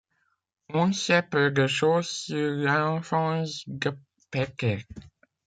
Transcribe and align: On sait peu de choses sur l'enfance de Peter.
On 0.73 0.93
sait 0.93 1.21
peu 1.21 1.51
de 1.51 1.67
choses 1.67 2.09
sur 2.09 2.49
l'enfance 2.53 3.61
de 3.67 3.91
Peter. 4.31 4.79